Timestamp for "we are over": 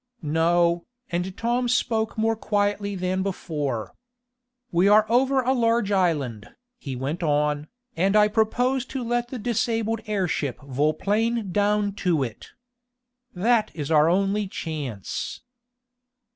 4.71-5.41